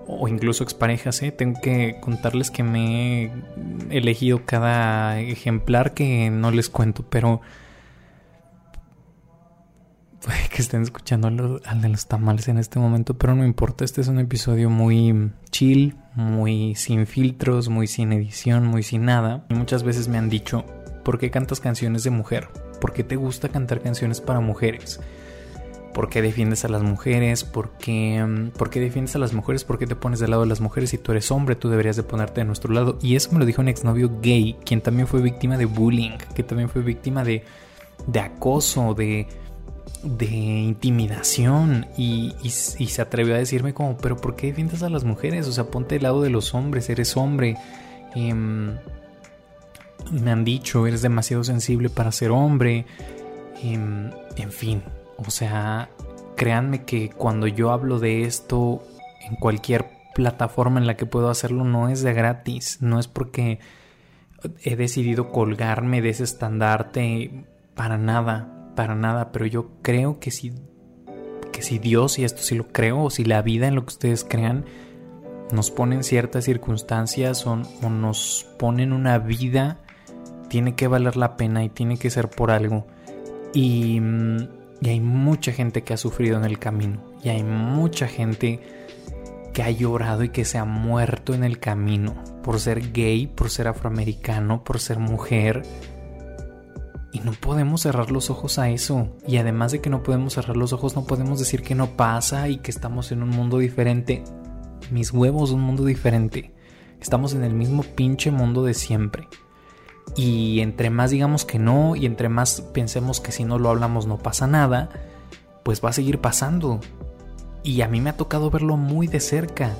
o 0.08 0.28
incluso 0.28 0.62
exparejas, 0.62 1.22
¿eh? 1.22 1.32
tengo 1.32 1.60
que 1.60 1.98
contarles 2.00 2.50
que 2.50 2.62
me 2.62 3.24
he 3.24 3.32
elegido 3.90 4.46
cada 4.46 5.20
ejemplar 5.20 5.94
que 5.94 6.30
no 6.30 6.50
les 6.50 6.68
cuento, 6.68 7.04
pero 7.08 7.40
que 10.50 10.62
estén 10.62 10.82
escuchando 10.82 11.28
al, 11.28 11.80
de 11.80 11.88
los 11.88 12.06
tamales 12.06 12.48
en 12.48 12.58
este 12.58 12.78
momento, 12.78 13.14
pero 13.14 13.34
no 13.34 13.44
importa, 13.44 13.84
este 13.84 14.00
es 14.00 14.08
un 14.08 14.18
episodio 14.18 14.70
muy 14.70 15.30
chill, 15.50 15.96
muy 16.14 16.74
sin 16.74 17.06
filtros, 17.06 17.68
muy 17.68 17.86
sin 17.86 18.12
edición, 18.12 18.66
muy 18.66 18.82
sin 18.82 19.04
nada. 19.04 19.44
Y 19.48 19.54
muchas 19.54 19.82
veces 19.82 20.08
me 20.08 20.18
han 20.18 20.28
dicho, 20.28 20.64
¿por 21.04 21.18
qué 21.18 21.30
cantas 21.30 21.60
canciones 21.60 22.02
de 22.04 22.10
mujer? 22.10 22.48
¿Por 22.80 22.92
qué 22.92 23.04
te 23.04 23.16
gusta 23.16 23.48
cantar 23.48 23.80
canciones 23.80 24.20
para 24.20 24.40
mujeres? 24.40 25.00
¿Por 25.94 26.10
qué 26.10 26.20
defiendes 26.20 26.64
a 26.66 26.68
las 26.68 26.82
mujeres? 26.82 27.44
¿Por 27.44 27.70
qué, 27.78 28.22
mm, 28.22 28.50
¿Por 28.50 28.68
qué 28.68 28.80
defiendes 28.80 29.16
a 29.16 29.18
las 29.18 29.32
mujeres? 29.32 29.64
¿Por 29.64 29.78
qué 29.78 29.86
te 29.86 29.96
pones 29.96 30.20
del 30.20 30.30
lado 30.30 30.42
de 30.42 30.48
las 30.48 30.60
mujeres? 30.60 30.90
Si 30.90 30.98
tú 30.98 31.12
eres 31.12 31.30
hombre, 31.30 31.56
tú 31.56 31.70
deberías 31.70 31.96
de 31.96 32.02
ponerte 32.02 32.42
de 32.42 32.44
nuestro 32.44 32.72
lado. 32.72 32.98
Y 33.00 33.16
eso 33.16 33.32
me 33.32 33.38
lo 33.38 33.46
dijo 33.46 33.62
un 33.62 33.68
exnovio 33.68 34.10
gay, 34.20 34.58
quien 34.64 34.82
también 34.82 35.08
fue 35.08 35.22
víctima 35.22 35.56
de 35.56 35.64
bullying, 35.64 36.18
que 36.34 36.42
también 36.42 36.68
fue 36.68 36.82
víctima 36.82 37.24
de, 37.24 37.44
de 38.06 38.20
acoso, 38.20 38.92
de 38.92 39.26
de 40.06 40.26
intimidación 40.26 41.86
y, 41.96 42.34
se 42.50 43.02
atrevió 43.02 43.34
a 43.34 43.38
decirme 43.38 43.74
como, 43.74 43.96
pero 43.96 44.16
¿por 44.16 44.36
qué 44.36 44.48
defiendes 44.48 44.82
a 44.82 44.90
las 44.90 45.04
mujeres? 45.04 45.46
O 45.48 45.52
sea, 45.52 45.64
ponte 45.64 45.96
del 45.96 46.04
lado 46.04 46.22
de 46.22 46.30
los 46.30 46.54
hombres, 46.54 46.88
eres 46.88 47.16
hombre. 47.16 47.56
Em, 48.14 48.76
me 50.10 50.30
han 50.30 50.44
dicho, 50.44 50.86
eres 50.86 51.02
demasiado 51.02 51.44
sensible 51.44 51.90
para 51.90 52.12
ser 52.12 52.30
hombre. 52.30 52.86
Em, 53.62 54.10
en 54.36 54.52
fin, 54.52 54.82
o 55.16 55.30
sea, 55.30 55.90
créanme 56.36 56.84
que 56.84 57.10
cuando 57.10 57.46
yo 57.46 57.72
hablo 57.72 57.98
de 57.98 58.22
esto 58.24 58.82
en 59.28 59.36
cualquier 59.36 59.86
plataforma 60.14 60.80
en 60.80 60.86
la 60.86 60.96
que 60.96 61.06
puedo 61.06 61.28
hacerlo, 61.28 61.64
no 61.64 61.88
es 61.88 62.02
de 62.02 62.14
gratis, 62.14 62.78
no 62.80 62.98
es 62.98 63.08
porque 63.08 63.58
he 64.62 64.76
decidido 64.76 65.30
colgarme 65.32 66.00
de 66.00 66.10
ese 66.10 66.24
estandarte 66.24 67.44
para 67.74 67.98
nada 67.98 68.55
para 68.76 68.94
nada, 68.94 69.32
pero 69.32 69.46
yo 69.46 69.70
creo 69.82 70.20
que 70.20 70.30
si 70.30 70.52
porque 71.40 71.62
si 71.62 71.78
Dios, 71.78 72.18
y 72.18 72.24
esto 72.24 72.42
sí 72.42 72.54
lo 72.54 72.68
creo, 72.68 73.02
o 73.02 73.10
si 73.10 73.24
la 73.24 73.42
vida 73.42 73.66
en 73.66 73.74
lo 73.74 73.82
que 73.82 73.94
ustedes 73.94 74.24
crean, 74.24 74.64
nos 75.52 75.70
ponen 75.70 76.04
ciertas 76.04 76.44
circunstancias 76.44 77.46
o, 77.46 77.56
nos 77.56 78.46
ponen 78.58 78.92
una 78.92 79.18
vida, 79.18 79.80
tiene 80.48 80.74
que 80.74 80.86
valer 80.86 81.16
la 81.16 81.36
pena 81.36 81.64
y 81.64 81.68
tiene 81.68 81.98
que 81.98 82.10
ser 82.10 82.28
por 82.28 82.50
algo. 82.50 82.86
Y, 83.54 84.00
mm, 84.00 84.48
y 84.80 84.88
hay 84.88 85.00
mucha 85.00 85.52
gente 85.52 85.82
que 85.82 85.94
ha 85.94 85.96
sufrido 85.96 86.36
en 86.36 86.44
el 86.44 86.58
camino. 86.58 87.02
Y 87.22 87.30
hay 87.30 87.42
mucha 87.42 88.06
gente 88.06 88.60
que 89.52 89.62
ha 89.62 89.70
llorado 89.70 90.22
y 90.22 90.28
que 90.28 90.44
se 90.44 90.58
ha 90.58 90.64
muerto 90.64 91.32
en 91.32 91.42
el 91.42 91.58
camino 91.58 92.14
por 92.42 92.60
ser 92.60 92.92
gay, 92.92 93.26
por 93.26 93.50
ser 93.50 93.68
afroamericano, 93.68 94.62
por 94.62 94.78
ser 94.80 94.98
mujer. 94.98 95.62
Y 97.16 97.20
no 97.20 97.32
podemos 97.32 97.80
cerrar 97.80 98.10
los 98.10 98.28
ojos 98.28 98.58
a 98.58 98.68
eso. 98.68 99.08
Y 99.26 99.38
además 99.38 99.72
de 99.72 99.80
que 99.80 99.88
no 99.88 100.02
podemos 100.02 100.34
cerrar 100.34 100.54
los 100.54 100.74
ojos, 100.74 100.96
no 100.96 101.06
podemos 101.06 101.38
decir 101.38 101.62
que 101.62 101.74
no 101.74 101.96
pasa 101.96 102.50
y 102.50 102.58
que 102.58 102.70
estamos 102.70 103.10
en 103.10 103.22
un 103.22 103.30
mundo 103.30 103.56
diferente 103.56 104.22
mis 104.90 105.12
huevos, 105.12 105.50
un 105.50 105.62
mundo 105.62 105.86
diferente. 105.86 106.52
Estamos 107.00 107.32
en 107.32 107.42
el 107.42 107.54
mismo 107.54 107.84
pinche 107.84 108.30
mundo 108.30 108.64
de 108.64 108.74
siempre. 108.74 109.28
Y 110.14 110.60
entre 110.60 110.90
más 110.90 111.10
digamos 111.10 111.46
que 111.46 111.58
no 111.58 111.96
y 111.96 112.04
entre 112.04 112.28
más 112.28 112.60
pensemos 112.60 113.20
que 113.20 113.32
si 113.32 113.44
no 113.44 113.58
lo 113.58 113.70
hablamos 113.70 114.06
no 114.06 114.18
pasa 114.18 114.46
nada, 114.46 114.90
pues 115.64 115.82
va 115.82 115.88
a 115.88 115.94
seguir 115.94 116.20
pasando. 116.20 116.80
Y 117.62 117.80
a 117.80 117.88
mí 117.88 117.98
me 118.02 118.10
ha 118.10 118.16
tocado 118.18 118.50
verlo 118.50 118.76
muy 118.76 119.06
de 119.06 119.20
cerca. 119.20 119.74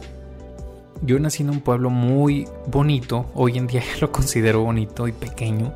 Yo 1.02 1.18
nací 1.18 1.42
en 1.42 1.50
un 1.50 1.60
pueblo 1.60 1.90
muy 1.90 2.48
bonito, 2.66 3.26
hoy 3.34 3.58
en 3.58 3.66
día 3.66 3.82
lo 4.00 4.10
considero 4.10 4.62
bonito 4.62 5.06
y 5.06 5.12
pequeño, 5.12 5.74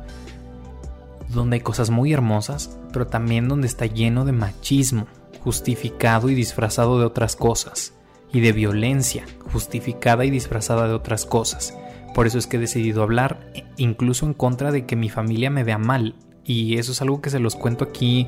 donde 1.33 1.55
hay 1.55 1.61
cosas 1.61 1.89
muy 1.89 2.13
hermosas, 2.13 2.77
pero 2.91 3.07
también 3.07 3.47
donde 3.47 3.67
está 3.67 3.85
lleno 3.85 4.25
de 4.25 4.31
machismo, 4.31 5.07
justificado 5.43 6.29
y 6.29 6.35
disfrazado 6.35 6.99
de 6.99 7.05
otras 7.05 7.35
cosas 7.35 7.93
y 8.31 8.39
de 8.39 8.51
violencia, 8.51 9.25
justificada 9.51 10.25
y 10.25 10.29
disfrazada 10.29 10.87
de 10.87 10.93
otras 10.93 11.25
cosas. 11.25 11.77
Por 12.13 12.27
eso 12.27 12.37
es 12.37 12.47
que 12.47 12.57
he 12.57 12.59
decidido 12.59 13.03
hablar, 13.03 13.51
incluso 13.77 14.25
en 14.25 14.33
contra 14.33 14.71
de 14.71 14.85
que 14.85 14.95
mi 14.95 15.09
familia 15.09 15.49
me 15.49 15.63
vea 15.63 15.77
mal. 15.77 16.15
Y 16.43 16.77
eso 16.77 16.91
es 16.91 17.01
algo 17.01 17.21
que 17.21 17.29
se 17.29 17.39
los 17.39 17.55
cuento 17.55 17.85
aquí 17.85 18.27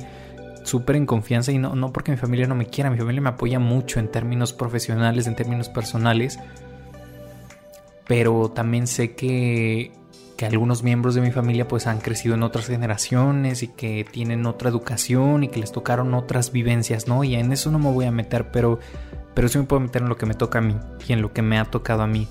súper 0.64 0.96
en 0.96 1.04
confianza 1.04 1.52
y 1.52 1.58
no, 1.58 1.74
no 1.74 1.92
porque 1.92 2.10
mi 2.10 2.16
familia 2.16 2.46
no 2.46 2.54
me 2.54 2.66
quiera, 2.66 2.90
mi 2.90 2.96
familia 2.96 3.20
me 3.20 3.28
apoya 3.30 3.58
mucho 3.58 4.00
en 4.00 4.10
términos 4.10 4.52
profesionales, 4.52 5.26
en 5.26 5.36
términos 5.36 5.68
personales. 5.68 6.38
Pero 8.06 8.50
también 8.50 8.86
sé 8.86 9.14
que, 9.14 9.92
que 10.36 10.46
algunos 10.46 10.82
miembros 10.82 11.14
de 11.14 11.20
mi 11.20 11.30
familia 11.30 11.68
pues 11.68 11.86
han 11.86 12.00
crecido 12.00 12.34
en 12.34 12.42
otras 12.42 12.66
generaciones 12.66 13.62
y 13.62 13.68
que 13.68 14.04
tienen 14.10 14.46
otra 14.46 14.68
educación 14.68 15.44
y 15.44 15.48
que 15.48 15.60
les 15.60 15.72
tocaron 15.72 16.14
otras 16.14 16.50
vivencias, 16.52 17.06
¿no? 17.06 17.24
Y 17.24 17.34
en 17.36 17.52
eso 17.52 17.70
no 17.70 17.78
me 17.78 17.92
voy 17.92 18.06
a 18.06 18.10
meter, 18.10 18.50
pero 18.50 18.80
pero 19.34 19.48
sí 19.48 19.58
me 19.58 19.64
puedo 19.64 19.80
meter 19.80 20.02
en 20.02 20.08
lo 20.08 20.16
que 20.16 20.26
me 20.26 20.34
toca 20.34 20.58
a 20.58 20.62
mí 20.62 20.76
y 21.06 21.12
en 21.12 21.20
lo 21.20 21.32
que 21.32 21.42
me 21.42 21.58
ha 21.58 21.64
tocado 21.64 22.02
a 22.02 22.06
mí. 22.06 22.28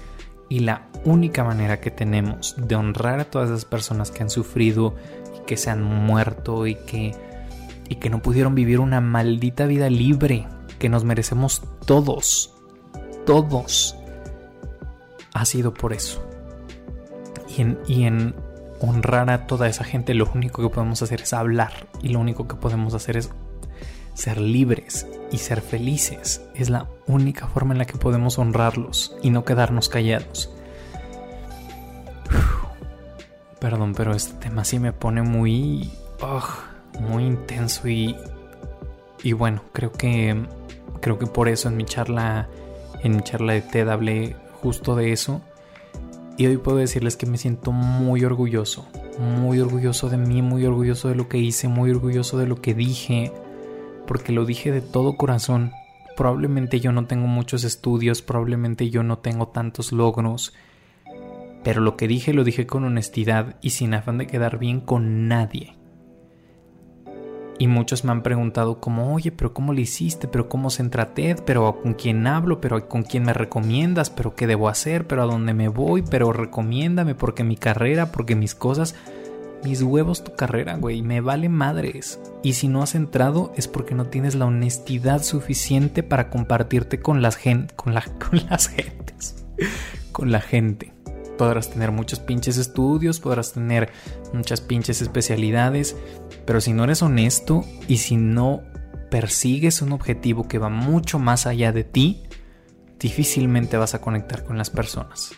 Y 0.49 0.59
la 0.59 0.87
única 1.03 1.43
manera 1.43 1.79
que 1.79 1.91
tenemos 1.91 2.55
de 2.57 2.75
honrar 2.75 3.19
a 3.19 3.25
todas 3.25 3.49
esas 3.49 3.65
personas 3.65 4.11
que 4.11 4.23
han 4.23 4.29
sufrido 4.29 4.95
y 5.37 5.45
que 5.45 5.57
se 5.57 5.69
han 5.69 5.83
muerto 5.83 6.65
y 6.65 6.75
que, 6.75 7.13
y 7.89 7.95
que 7.95 8.09
no 8.09 8.21
pudieron 8.21 8.55
vivir 8.55 8.79
una 8.79 9.01
maldita 9.01 9.65
vida 9.65 9.89
libre 9.89 10.47
que 10.79 10.89
nos 10.89 11.03
merecemos 11.03 11.61
todos, 11.85 12.53
todos, 13.25 13.95
ha 15.33 15.45
sido 15.45 15.73
por 15.73 15.93
eso. 15.93 16.32
Y 17.55 17.61
en, 17.61 17.79
y 17.87 18.03
en 18.05 18.35
honrar 18.79 19.29
a 19.29 19.47
toda 19.47 19.67
esa 19.67 19.83
gente 19.83 20.13
lo 20.13 20.29
único 20.33 20.61
que 20.61 20.73
podemos 20.73 21.01
hacer 21.01 21.21
es 21.21 21.33
hablar 21.33 21.87
y 22.01 22.09
lo 22.09 22.19
único 22.19 22.47
que 22.47 22.55
podemos 22.55 22.93
hacer 22.93 23.17
es 23.17 23.29
ser 24.13 24.39
libres 24.39 25.07
y 25.31 25.37
ser 25.37 25.61
felices. 25.61 26.41
Es 26.55 26.69
la 26.69 26.87
única 27.07 27.47
forma 27.47 27.73
en 27.73 27.79
la 27.79 27.85
que 27.85 27.97
podemos 27.97 28.37
honrarlos 28.37 29.15
y 29.21 29.29
no 29.29 29.45
quedarnos 29.45 29.89
callados. 29.89 30.51
Perdón, 33.59 33.93
pero 33.95 34.13
este 34.13 34.33
tema 34.39 34.65
sí 34.65 34.79
me 34.79 34.91
pone 34.91 35.21
muy... 35.21 35.89
muy 36.99 37.25
intenso 37.25 37.87
y... 37.87 38.15
Y 39.23 39.33
bueno, 39.33 39.63
creo 39.71 39.91
que... 39.91 40.45
Creo 40.99 41.17
que 41.17 41.27
por 41.27 41.47
eso 41.47 41.69
en 41.69 41.77
mi 41.77 41.85
charla... 41.85 42.49
En 43.03 43.15
mi 43.15 43.23
charla 43.23 43.53
de 43.53 43.61
TED 43.61 43.87
hablé 43.89 44.35
justo 44.61 44.95
de 44.95 45.13
eso. 45.13 45.41
Y 46.37 46.47
hoy 46.47 46.57
puedo 46.57 46.77
decirles 46.77 47.15
que 47.15 47.25
me 47.25 47.37
siento 47.37 47.71
muy 47.71 48.23
orgulloso. 48.25 48.87
Muy 49.19 49.59
orgulloso 49.59 50.09
de 50.09 50.17
mí, 50.17 50.41
muy 50.41 50.65
orgulloso 50.65 51.09
de 51.09 51.15
lo 51.15 51.29
que 51.29 51.37
hice, 51.37 51.67
muy 51.67 51.91
orgulloso 51.91 52.37
de 52.37 52.47
lo 52.47 52.61
que 52.61 52.73
dije 52.73 53.31
porque 54.05 54.31
lo 54.31 54.45
dije 54.45 54.71
de 54.71 54.81
todo 54.81 55.17
corazón. 55.17 55.71
Probablemente 56.15 56.79
yo 56.79 56.91
no 56.91 57.05
tengo 57.05 57.27
muchos 57.27 57.63
estudios, 57.63 58.21
probablemente 58.21 58.89
yo 58.89 59.03
no 59.03 59.17
tengo 59.19 59.47
tantos 59.47 59.91
logros, 59.91 60.53
pero 61.63 61.81
lo 61.81 61.97
que 61.97 62.07
dije 62.07 62.33
lo 62.33 62.43
dije 62.43 62.67
con 62.67 62.83
honestidad 62.83 63.55
y 63.61 63.71
sin 63.71 63.93
afán 63.93 64.17
de 64.17 64.27
quedar 64.27 64.59
bien 64.59 64.79
con 64.79 65.27
nadie. 65.27 65.75
Y 67.59 67.67
muchos 67.67 68.03
me 68.03 68.11
han 68.11 68.23
preguntado 68.23 68.79
como, 68.79 69.13
oye, 69.13 69.31
pero 69.31 69.53
¿cómo 69.53 69.73
lo 69.73 69.79
hiciste? 69.79 70.27
¿Pero 70.27 70.49
cómo 70.49 70.69
se 70.69 70.81
entra 70.81 71.13
TED? 71.13 71.39
¿Pero 71.45 71.81
con 71.81 71.93
quién 71.93 72.25
hablo? 72.25 72.59
¿Pero 72.59 72.87
con 72.87 73.03
quién 73.03 73.23
me 73.23 73.33
recomiendas? 73.33 74.09
¿Pero 74.09 74.35
qué 74.35 74.47
debo 74.47 74.69
hacer? 74.69 75.07
¿Pero 75.07 75.23
a 75.23 75.27
dónde 75.27 75.53
me 75.53 75.67
voy? 75.67 76.01
¿Pero 76.01 76.33
recomiéndame? 76.33 77.15
¿Porque 77.15 77.43
mi 77.43 77.55
carrera? 77.55 78.11
¿Porque 78.11 78.35
mis 78.35 78.55
cosas? 78.55 78.95
mis 79.63 79.81
huevos 79.81 80.23
tu 80.23 80.35
carrera, 80.35 80.75
güey, 80.75 81.01
me 81.01 81.21
vale 81.21 81.49
madres. 81.49 82.19
Y 82.43 82.53
si 82.53 82.67
no 82.67 82.83
has 82.83 82.95
entrado 82.95 83.53
es 83.55 83.67
porque 83.67 83.95
no 83.95 84.07
tienes 84.07 84.35
la 84.35 84.45
honestidad 84.45 85.23
suficiente 85.23 86.03
para 86.03 86.29
compartirte 86.29 86.99
con 86.99 87.21
las, 87.21 87.35
gen 87.35 87.67
con, 87.75 87.93
la 87.93 88.01
con 88.29 88.45
las 88.49 88.67
gentes, 88.67 89.45
con 90.11 90.31
la 90.31 90.41
gente. 90.41 90.93
Podrás 91.37 91.69
tener 91.69 91.91
muchos 91.91 92.19
pinches 92.19 92.57
estudios, 92.57 93.19
podrás 93.19 93.53
tener 93.53 93.91
muchas 94.33 94.61
pinches 94.61 95.01
especialidades, 95.01 95.95
pero 96.45 96.61
si 96.61 96.73
no 96.73 96.83
eres 96.83 97.01
honesto 97.01 97.63
y 97.87 97.97
si 97.97 98.17
no 98.17 98.61
persigues 99.09 99.81
un 99.81 99.91
objetivo 99.91 100.47
que 100.47 100.59
va 100.59 100.69
mucho 100.69 101.19
más 101.19 101.45
allá 101.45 101.71
de 101.71 101.83
ti, 101.83 102.23
difícilmente 102.99 103.77
vas 103.77 103.93
a 103.93 104.01
conectar 104.01 104.43
con 104.43 104.57
las 104.57 104.69
personas 104.69 105.31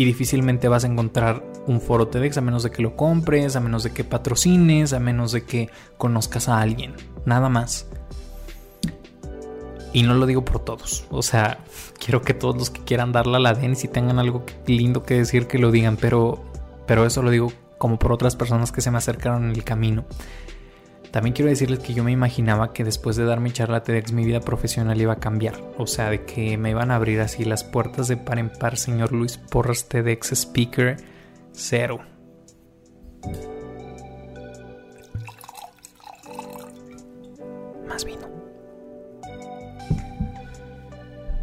y 0.00 0.04
difícilmente 0.04 0.68
vas 0.68 0.84
a 0.84 0.86
encontrar 0.86 1.44
un 1.66 1.80
foro 1.80 2.08
TEDx 2.08 2.38
a 2.38 2.40
menos 2.40 2.62
de 2.62 2.70
que 2.70 2.82
lo 2.82 2.96
compres, 2.96 3.54
a 3.54 3.60
menos 3.60 3.82
de 3.82 3.92
que 3.92 4.02
patrocines, 4.02 4.94
a 4.94 4.98
menos 4.98 5.32
de 5.32 5.44
que 5.44 5.68
conozcas 5.98 6.48
a 6.48 6.60
alguien, 6.60 6.94
nada 7.26 7.50
más. 7.50 7.86
Y 9.92 10.02
no 10.02 10.14
lo 10.14 10.26
digo 10.26 10.44
por 10.44 10.64
todos, 10.64 11.04
o 11.10 11.22
sea, 11.22 11.58
quiero 11.98 12.22
que 12.22 12.32
todos 12.32 12.56
los 12.56 12.70
que 12.70 12.82
quieran 12.82 13.10
darla 13.10 13.40
la 13.40 13.54
den 13.54 13.72
y 13.72 13.76
si 13.76 13.88
tengan 13.88 14.20
algo 14.20 14.44
lindo 14.66 15.02
que 15.02 15.14
decir 15.14 15.48
que 15.48 15.58
lo 15.58 15.72
digan, 15.72 15.96
pero, 15.96 16.44
pero 16.86 17.04
eso 17.06 17.22
lo 17.22 17.30
digo 17.30 17.52
como 17.76 17.98
por 17.98 18.12
otras 18.12 18.36
personas 18.36 18.70
que 18.70 18.82
se 18.82 18.90
me 18.90 18.98
acercaron 18.98 19.44
en 19.44 19.50
el 19.50 19.64
camino. 19.64 20.04
También 21.10 21.34
quiero 21.34 21.48
decirles 21.48 21.80
que 21.80 21.92
yo 21.92 22.04
me 22.04 22.12
imaginaba 22.12 22.72
que 22.72 22.84
después 22.84 23.16
de 23.16 23.24
dar 23.24 23.40
mi 23.40 23.50
charla 23.50 23.82
TEDx 23.82 24.12
mi 24.12 24.24
vida 24.24 24.40
profesional 24.40 25.00
iba 25.00 25.14
a 25.14 25.18
cambiar. 25.18 25.54
O 25.76 25.86
sea, 25.86 26.08
de 26.08 26.24
que 26.24 26.56
me 26.56 26.70
iban 26.70 26.90
a 26.90 26.96
abrir 26.96 27.20
así 27.20 27.44
las 27.44 27.64
puertas 27.64 28.06
de 28.06 28.16
par 28.16 28.38
en 28.38 28.50
par, 28.50 28.76
señor 28.76 29.12
Luis 29.12 29.38
Porras 29.38 29.88
TEDx 29.88 30.32
Speaker, 30.32 30.98
cero. 31.52 32.00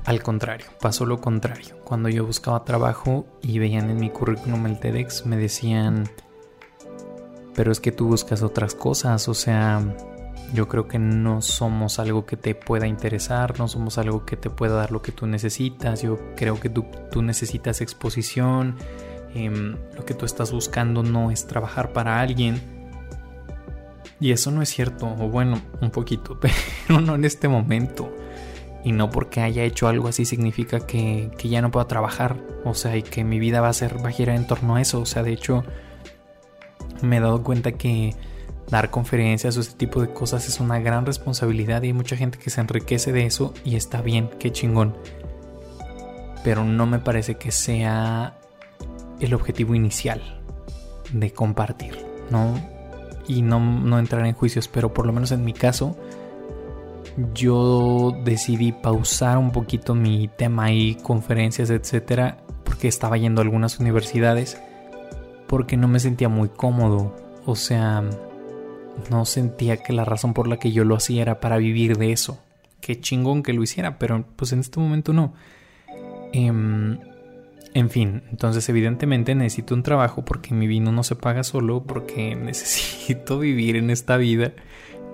Al 0.08 0.24
contrario, 0.24 0.66
pasó 0.82 1.06
lo 1.06 1.22
contrario. 1.22 1.78
Cuando 1.84 2.10
yo 2.10 2.26
buscaba 2.26 2.66
trabajo 2.66 3.28
y 3.44 3.60
veían 3.60 3.92
en 3.92 4.00
mi 4.00 4.10
currículum 4.10 4.66
el 4.66 4.80
TEDx, 4.80 5.28
me 5.28 5.38
decían 5.38 6.10
pero 7.58 7.72
es 7.72 7.80
que 7.80 7.92
tú 7.92 8.08
buscas 8.08 8.44
otras 8.44 8.76
cosas, 8.76 9.28
o 9.28 9.34
sea, 9.34 9.82
yo 10.54 10.68
creo 10.68 10.88
que 10.88 11.00
no 11.00 11.42
somos 11.42 11.98
algo 11.98 12.24
que 12.28 12.38
te 12.38 12.54
pueda 12.54 12.86
interesar, 12.86 13.58
no 13.58 13.68
somos 13.68 13.98
algo 13.98 14.28
que 14.28 14.38
te 14.38 14.52
pueda 14.52 14.76
dar 14.76 14.92
lo 14.92 15.02
que 15.02 15.12
tú 15.12 15.26
necesitas, 15.26 16.04
yo 16.04 16.20
creo 16.36 16.60
que 16.60 16.70
tú, 16.70 16.86
necesitas 17.24 17.82
exposición, 17.82 18.76
em, 19.34 19.76
lo 19.96 20.06
que 20.06 20.14
tú 20.14 20.28
estás 20.28 20.52
buscando 20.52 21.02
no 21.02 21.32
es 21.32 21.48
trabajar 21.48 21.94
para 21.94 22.22
alguien. 22.22 22.62
Y 24.20 24.34
eso 24.34 24.52
no 24.52 24.62
es 24.62 24.70
cierto, 24.70 25.08
o 25.08 25.28
bueno, 25.28 25.60
un 25.82 25.90
poquito, 25.90 26.40
pero 26.88 27.02
no 27.02 27.16
en 27.16 27.26
este 27.26 27.48
momento. 27.48 28.16
Y 28.84 28.91
no 28.91 29.10
porque 29.10 29.41
haya 29.41 29.63
hecho 29.63 29.88
algo 29.88 30.07
así 30.07 30.25
significa 30.25 30.79
que, 30.79 31.31
que 31.38 31.50
ya 31.50 31.62
no 31.62 31.72
pueda 31.72 31.88
trabajar, 31.88 32.38
o 32.63 32.74
sea, 32.74 32.96
y 32.96 33.03
que 33.03 33.24
mi 33.24 33.39
vida 33.39 33.60
va 33.60 33.69
a 33.69 33.74
ser, 33.74 34.03
va 34.03 34.10
a 34.10 34.12
girar 34.12 34.36
en 34.36 34.48
torno 34.48 34.75
a 34.75 34.81
eso, 34.81 35.01
o 35.01 35.05
sea, 35.05 35.24
de 35.24 35.34
hecho 35.34 35.63
me 37.01 37.17
he 37.17 37.19
dado 37.19 37.43
cuenta 37.43 37.74
que 37.74 38.15
dar 38.69 38.89
conferencias 38.89 39.57
o 39.57 39.62
ese 39.62 39.74
tipo 39.74 40.01
de 40.01 40.12
cosas 40.13 40.48
es 40.48 40.60
una 40.60 40.79
gran 40.79 41.05
responsabilidad 41.05 41.84
y 41.84 41.88
hay 41.88 41.93
mucha 41.93 42.17
gente 42.17 42.38
que 42.38 42.50
se 42.50 42.62
enriquece 42.62 43.12
de 43.12 43.25
eso 43.25 43.53
y 43.63 43.75
está 43.75 44.01
bien, 44.01 44.29
qué 44.39 44.51
chingón. 44.51 44.96
Pero 46.43 46.63
no 46.63 46.86
me 46.86 47.00
parece 47.00 47.36
que 47.36 47.51
sea 47.51 48.38
el 49.19 49.34
objetivo 49.34 49.74
inicial 49.74 50.22
de 51.12 51.31
compartir, 51.31 52.05
¿no? 52.29 52.55
Y 53.27 53.41
no, 53.41 53.60
no 53.60 54.00
entrar 54.00 54.25
en 54.25 54.34
juicios, 54.34 54.67
pero 54.67 54.93
por 54.93 55.05
lo 55.05 55.13
menos 55.13 55.31
en 55.31 55.43
mi 55.43 55.53
caso, 55.53 55.98
yo 57.34 58.16
decidí 58.24 58.72
pausar 58.72 59.38
un 59.38 59.52
poquito 59.52 59.96
mi 59.96 60.28
tema 60.28 60.72
y 60.72 60.96
conferencias, 60.96 61.70
etcétera, 61.70 62.38
porque 62.64 62.88
estaba 62.88 63.18
yendo 63.18 63.42
a 63.42 63.44
algunas 63.44 63.80
universidades, 63.80 64.62
porque 65.48 65.78
no 65.78 65.88
me 65.88 66.00
sentía 66.00 66.30
muy 66.30 66.50
cómodo. 66.50 67.16
O 67.46 67.56
sea, 67.56 68.04
no 69.10 69.26
sentía 69.26 69.78
que 69.78 69.94
la 69.94 70.06
razón 70.06 70.34
por 70.34 70.48
la 70.48 70.58
que 70.58 70.72
yo 70.72 70.84
lo 70.84 70.96
hacía 70.96 71.22
era 71.22 71.40
para 71.40 71.58
vivir 71.58 71.98
de 71.98 72.12
eso. 72.12 72.40
Qué 72.82 73.00
chingón 73.00 73.42
que 73.42 73.54
lo 73.54 73.64
hiciera, 73.64 73.98
pero 73.98 74.26
pues 74.36 74.52
en 74.52 74.60
este 74.60 74.80
momento 74.80 75.14
no. 75.14 75.34
Em, 76.34 77.00
en 77.74 77.90
fin, 77.90 78.24
entonces 78.30 78.68
evidentemente 78.70 79.34
necesito 79.36 79.74
un 79.74 79.84
trabajo 79.84 80.24
porque 80.26 80.54
mi 80.54 80.68
vino 80.68 80.92
no 80.92 81.04
se 81.04 81.16
paga 81.16 81.44
solo, 81.44 81.84
porque 81.84 82.36
necesito 82.42 83.40
vivir 83.40 83.76
en 83.76 83.90
esta 83.90 84.18
vida. 84.18 84.54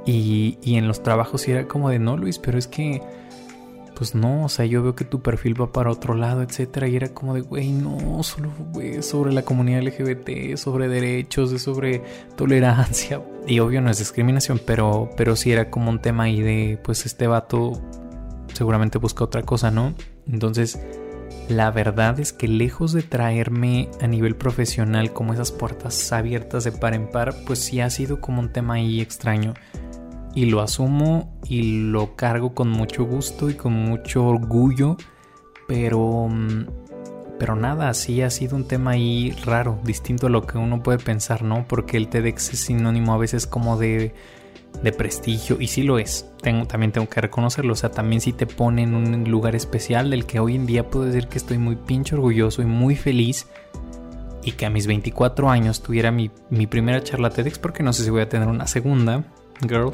Y, 0.06 0.58
y 0.62 0.76
en 0.76 0.88
los 0.88 1.02
trabajos 1.02 1.48
era 1.48 1.68
como 1.68 1.90
de 1.90 2.00
no, 2.00 2.18
Luis, 2.18 2.40
pero 2.40 2.58
es 2.58 2.68
que 2.68 3.02
pues 3.96 4.16
no, 4.16 4.46
o 4.46 4.50
sea, 4.50 4.66
yo 4.66 4.84
veo 4.84 4.96
que 4.96 5.06
tu 5.06 5.22
perfil 5.22 5.60
va 5.60 5.72
para 5.72 5.92
otro 5.92 6.16
lado, 6.16 6.42
etcétera, 6.42 6.88
y 6.88 6.96
era 6.96 7.10
como 7.14 7.34
de, 7.34 7.42
güey, 7.42 7.72
no, 7.72 8.24
solo 8.24 8.52
sobre 9.02 9.32
la 9.34 9.44
comunidad 9.44 9.82
LGBT, 9.82 10.58
sobre 10.58 10.88
derechos, 10.88 11.62
sobre 11.62 12.04
tolerancia, 12.36 13.22
y 13.48 13.60
obvio 13.60 13.82
no 13.82 13.90
es 13.90 14.00
discriminación, 14.00 14.60
pero, 14.66 15.10
pero 15.16 15.36
sí 15.36 15.52
era 15.52 15.70
como 15.70 15.90
un 15.90 16.00
tema 16.00 16.24
ahí 16.24 16.42
de, 16.42 16.80
pues 16.84 17.06
este 17.06 17.28
vato 17.28 17.82
seguramente 18.54 18.98
busca 18.98 19.24
otra 19.24 19.44
cosa, 19.44 19.72
¿no? 19.72 19.94
Entonces, 20.28 20.80
la 21.50 21.72
verdad 21.72 22.20
es 22.20 22.32
que 22.32 22.48
lejos 22.48 22.94
de 22.94 23.04
traerme 23.04 23.90
a 24.02 24.08
nivel 24.08 24.36
profesional 24.36 25.12
como 25.14 25.34
esas 25.34 25.52
puertas 25.52 26.12
abiertas 26.12 26.64
de 26.64 26.72
par 26.72 26.94
en 26.94 27.08
par, 27.08 27.36
pues 27.46 27.60
sí 27.60 27.82
ha 27.82 27.90
sido 27.90 28.22
como 28.22 28.40
un 28.40 28.50
tema 28.50 28.76
ahí 28.76 29.02
extraño 29.02 29.54
y 30.36 30.46
lo 30.46 30.62
asumo 30.62 31.40
y 31.48 31.90
lo 31.90 32.16
cargo 32.16 32.54
con 32.54 32.70
mucho 32.70 33.06
gusto 33.06 33.50
y 33.50 33.56
con 33.56 33.74
mucho 33.74 34.26
orgullo, 34.26 34.98
pero 35.68 36.28
mm, 36.30 36.66
pero 37.40 37.56
nada, 37.58 37.94
sí 37.94 38.22
ha 38.22 38.30
sido 38.30 38.56
un 38.56 38.68
tema 38.68 38.92
ahí 38.92 39.32
raro, 39.44 39.80
distinto 39.84 40.28
a 40.28 40.30
lo 40.30 40.46
que 40.46 40.58
uno 40.58 40.82
puede 40.82 40.98
pensar, 41.00 41.44
¿no? 41.44 41.66
Porque 41.68 41.98
el 41.98 42.08
TEDx 42.08 42.54
es 42.54 42.60
sinónimo 42.60 43.14
a 43.14 43.18
veces 43.18 43.48
como 43.48 43.76
de, 43.78 44.14
de 44.82 44.92
prestigio, 44.94 45.58
y 45.60 45.68
sí 45.68 45.84
lo 45.84 46.00
es, 46.00 46.26
tengo, 46.42 46.68
también 46.68 46.94
tengo 46.94 47.10
que 47.10 47.20
reconocerlo, 47.20 47.74
o 47.74 47.76
sea, 47.76 47.92
también 47.92 48.22
sí 48.22 48.32
te 48.34 48.46
pone 48.46 48.84
en 48.84 48.96
un 48.96 49.30
lugar 49.30 49.56
especial 49.56 50.10
del 50.10 50.26
que 50.26 50.40
hoy 50.40 50.56
en 50.56 50.66
día 50.66 50.90
puedo 50.90 51.06
decir 51.06 51.28
que 51.28 51.38
estoy 51.38 51.58
muy 51.58 51.76
pinche 51.76 52.16
orgulloso 52.16 52.62
y 52.62 52.66
muy 52.66 52.96
feliz, 52.96 53.48
y 54.46 54.54
que 54.54 54.66
a 54.66 54.70
mis 54.70 54.88
24 54.88 55.50
años 55.50 55.82
tuviera 55.82 56.12
mi, 56.12 56.32
mi 56.50 56.68
primera 56.68 57.04
charla 57.04 57.30
TEDx, 57.30 57.60
porque 57.60 57.84
no 57.84 57.92
sé 57.94 58.04
si 58.04 58.10
voy 58.10 58.22
a 58.22 58.30
tener 58.30 58.48
una 58.48 58.68
segunda, 58.68 59.24
girl, 59.68 59.92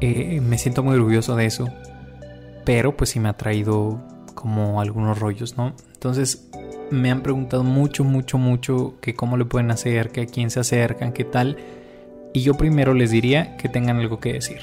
eh, 0.00 0.40
me 0.40 0.58
siento 0.58 0.82
muy 0.82 0.96
orgulloso 0.96 1.36
de 1.36 1.46
eso. 1.46 1.68
Pero 2.64 2.96
pues 2.96 3.10
sí 3.10 3.20
me 3.20 3.28
ha 3.28 3.36
traído 3.36 4.00
como 4.34 4.80
algunos 4.80 5.18
rollos, 5.18 5.56
¿no? 5.56 5.74
Entonces 5.94 6.48
me 6.90 7.10
han 7.10 7.22
preguntado 7.22 7.64
mucho, 7.64 8.04
mucho, 8.04 8.38
mucho 8.38 8.94
que 9.00 9.14
cómo 9.14 9.36
le 9.36 9.44
pueden 9.44 9.70
hacer, 9.70 10.10
que 10.10 10.22
a 10.22 10.26
quién 10.26 10.50
se 10.50 10.60
acercan, 10.60 11.12
qué 11.12 11.24
tal. 11.24 11.56
Y 12.32 12.42
yo 12.42 12.54
primero 12.54 12.94
les 12.94 13.10
diría 13.10 13.56
que 13.56 13.68
tengan 13.68 13.98
algo 13.98 14.20
que 14.20 14.34
decir. 14.34 14.60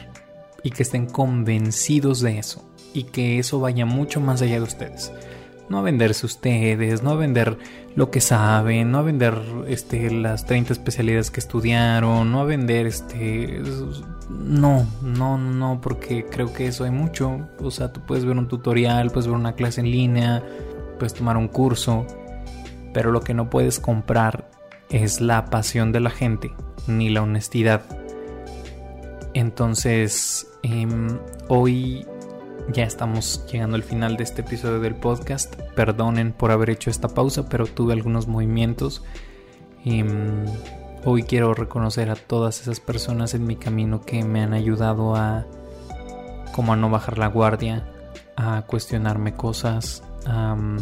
Y 0.63 0.72
que 0.72 0.84
estén 0.84 1.06
convencidos 1.06 2.22
de 2.22 2.39
eso. 2.39 2.70
Y 2.94 3.03
que 3.03 3.39
eso 3.39 3.60
vaya 3.60 3.86
mucho 3.86 4.20
más 4.20 4.41
allá 4.41 4.56
de 4.56 4.63
ustedes 4.63 5.12
no 5.70 5.78
a 5.78 5.82
venderse 5.82 6.26
ustedes, 6.26 7.04
no 7.04 7.12
a 7.12 7.16
vender 7.16 7.58
lo 7.96 8.12
que 8.12 8.22
saben, 8.22 8.92
no 8.92 9.00
a 9.00 9.02
vender 9.04 9.40
este, 9.68 10.10
las 10.12 10.46
30 10.46 10.74
especialidades 10.74 11.32
que 11.32 11.40
estudiaron, 11.40 12.32
no 12.32 12.42
a 12.42 12.46
vender 12.46 12.88
este... 12.88 13.62
No, 14.30 14.88
no, 15.02 15.38
no, 15.38 15.80
porque 15.82 16.26
creo 16.26 16.54
que 16.54 16.68
eso 16.68 16.84
hay 16.84 16.92
mucho. 16.92 17.48
O 17.60 17.72
sea, 17.72 17.92
tú 17.92 18.01
puedes 18.01 18.25
ver 18.25 18.38
un 18.38 18.48
tutorial, 18.48 19.10
puedes 19.12 19.27
ver 19.27 19.36
una 19.36 19.53
clase 19.53 19.82
en 19.82 19.90
línea, 19.90 20.44
puedes 20.98 21.14
tomar 21.14 21.36
un 21.38 21.48
curso, 21.48 22.05
pero 22.94 23.12
lo 23.12 23.22
que 23.22 23.34
no 23.34 23.50
puedes 23.50 23.79
comprar 23.79 24.50
es 24.90 25.22
la 25.22 25.46
pasión 25.46 25.92
de 25.92 26.00
la 26.00 26.10
gente, 26.10 26.51
ni 26.88 27.10
la 27.10 27.24
honestidad. 27.24 27.82
Entonces, 29.34 30.48
em, 30.64 31.20
hoy 31.48 32.05
ya 32.72 32.84
estamos 32.84 33.46
llegando 33.51 33.75
al 33.75 33.84
final 33.84 34.18
de 34.18 34.24
este 34.24 34.42
episodio 34.42 34.79
del 34.79 34.96
podcast. 34.96 35.55
Perdonen 35.75 36.34
por 36.34 36.51
haber 36.51 36.70
hecho 36.70 36.90
esta 36.90 37.08
pausa, 37.08 37.50
pero 37.50 37.66
tuve 37.66 37.94
algunos 37.94 38.27
movimientos. 38.27 39.03
Y, 39.84 40.03
mm, 40.03 40.46
hoy 41.05 41.24
quiero 41.24 41.53
reconocer 41.53 42.10
a 42.10 42.16
todas 42.16 42.62
esas 42.62 42.79
personas 42.79 43.34
en 43.34 43.48
mi 43.48 43.55
camino 43.55 44.01
que 44.01 44.24
me 44.24 44.42
han 44.42 44.53
ayudado 44.53 45.16
a 45.16 45.46
como 46.53 46.74
a 46.74 46.75
no 46.75 46.90
bajar 46.90 47.18
la 47.18 47.27
guardia, 47.27 47.92
a 48.36 48.64
cuestionarme 48.64 49.34
cosas, 49.34 50.03
a, 50.25 50.55
mm, 50.55 50.77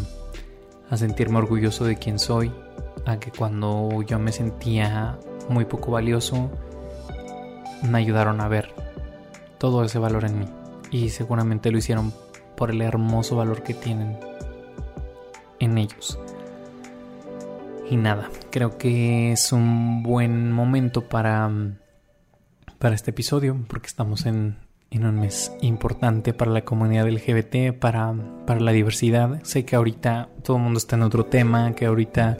a 0.90 0.96
sentirme 0.96 1.38
orgulloso 1.38 1.84
de 1.84 1.96
quién 1.96 2.18
soy, 2.18 2.52
a 3.06 3.18
que 3.18 3.30
cuando 3.30 4.02
yo 4.02 4.18
me 4.18 4.32
sentía 4.32 5.18
muy 5.48 5.64
poco 5.64 5.92
valioso, 5.92 6.50
me 7.82 7.98
ayudaron 7.98 8.40
a 8.40 8.48
ver 8.48 8.74
todo 9.58 9.84
ese 9.84 9.98
valor 9.98 10.24
en 10.24 10.40
mí 10.40 10.57
y 10.90 11.10
seguramente 11.10 11.70
lo 11.70 11.78
hicieron 11.78 12.12
por 12.56 12.70
el 12.70 12.82
hermoso 12.82 13.36
valor 13.36 13.62
que 13.62 13.74
tienen 13.74 14.18
en 15.60 15.78
ellos. 15.78 16.18
Y 17.90 17.96
nada, 17.96 18.30
creo 18.50 18.76
que 18.76 19.32
es 19.32 19.52
un 19.52 20.02
buen 20.02 20.52
momento 20.52 21.08
para, 21.08 21.50
para 22.78 22.94
este 22.94 23.12
episodio 23.12 23.56
porque 23.66 23.86
estamos 23.86 24.26
en, 24.26 24.58
en 24.90 25.06
un 25.06 25.20
mes 25.20 25.52
importante 25.62 26.34
para 26.34 26.50
la 26.50 26.64
comunidad 26.64 27.08
LGBT, 27.08 27.78
para, 27.78 28.14
para 28.46 28.60
la 28.60 28.72
diversidad. 28.72 29.40
Sé 29.42 29.64
que 29.64 29.76
ahorita 29.76 30.28
todo 30.42 30.58
el 30.58 30.62
mundo 30.62 30.78
está 30.78 30.96
en 30.96 31.02
otro 31.02 31.26
tema, 31.26 31.74
que 31.74 31.86
ahorita 31.86 32.38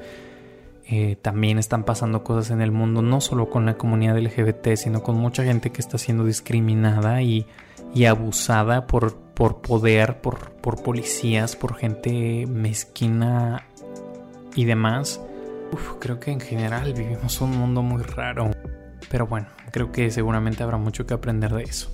eh, 0.87 1.17
también 1.21 1.59
están 1.59 1.85
pasando 1.85 2.25
cosas 2.25 2.51
en 2.51 2.63
el 2.63 2.73
mundo, 2.73 3.03
no 3.03 3.21
solo 3.21 3.51
con 3.51 3.67
la 3.67 3.75
comunidad 3.75 4.19
LGBT, 4.19 4.75
sino 4.77 5.03
con 5.03 5.17
mucha 5.17 5.45
gente 5.45 5.71
que 5.71 5.81
está 5.81 5.99
siendo 5.99 6.25
discriminada 6.25 7.23
y 7.23 7.47
y 7.94 8.05
abusada 8.05 8.87
por, 8.87 9.16
por 9.16 9.61
poder, 9.61 10.20
por, 10.20 10.53
por 10.53 10.83
policías, 10.83 11.57
por 11.57 11.77
gente 11.77 12.46
mezquina 12.46 13.66
y 14.55 14.64
demás. 14.64 15.20
creo 16.01 16.18
que 16.20 16.31
en 16.31 16.40
general 16.40 16.94
vivimos 16.94 17.40
un 17.40 17.57
mundo 17.57 17.83
muy 17.83 18.03
raro. 18.03 18.51
Pero 19.11 19.27
bueno, 19.27 19.48
creo 19.70 19.92
que 19.92 20.11
seguramente 20.11 20.62
habrá 20.62 20.77
mucho 20.77 21.07
que 21.07 21.14
aprender 21.14 21.53
de 21.53 21.62
eso. 21.62 21.90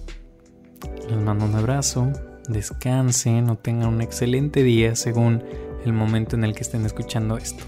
Les 1.09 1.19
mando 1.19 1.45
un 1.45 1.55
abrazo, 1.55 2.11
descansen 2.49 3.51
o 3.51 3.57
tengan 3.57 3.89
un 3.89 4.03
excelente 4.03 4.63
día 4.63 4.97
según 4.97 5.43
el 5.85 5.93
momento 5.93 6.37
en 6.37 6.45
el 6.45 6.55
que 6.55 6.63
estén 6.63 6.87
escuchando 6.87 7.37
esto. 7.37 7.65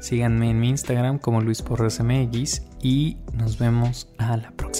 Síganme 0.00 0.50
en 0.50 0.60
mi 0.60 0.70
Instagram 0.70 1.18
como 1.18 1.42
Luis 1.42 1.62
y 2.82 3.18
nos 3.34 3.58
vemos 3.58 4.08
a 4.16 4.36
la 4.38 4.50
próxima. 4.52 4.79